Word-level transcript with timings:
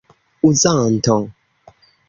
uzanto 0.49 1.15